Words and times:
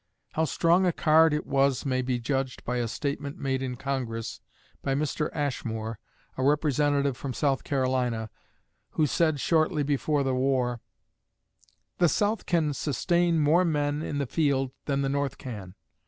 How 0.31 0.45
strong 0.45 0.87
a 0.87 0.91
card 0.91 1.31
it 1.31 1.45
was 1.45 1.85
may 1.85 2.01
be 2.01 2.17
judged 2.19 2.63
by 2.63 2.77
a 2.77 2.87
statement 2.87 3.37
made 3.37 3.61
in 3.61 3.75
Congress 3.75 4.41
by 4.81 4.95
Mr. 4.95 5.29
Ashmore, 5.31 5.99
a 6.35 6.43
Representative 6.43 7.15
from 7.15 7.35
South 7.35 7.63
Carolina, 7.63 8.31
who 8.93 9.05
said 9.05 9.39
shortly 9.39 9.83
before 9.83 10.23
the 10.23 10.33
war: 10.33 10.81
"The 11.99 12.09
South 12.09 12.47
can 12.47 12.73
sustain 12.73 13.37
more 13.37 13.63
men 13.63 14.01
in 14.01 14.17
the 14.17 14.25
field 14.25 14.71
than 14.85 15.03
the 15.03 15.07
North 15.09 15.37
can. 15.37 15.75